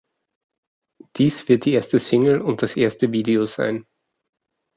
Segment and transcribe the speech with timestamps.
[1.17, 3.85] Dies wird die erste Single und das erste Video sein.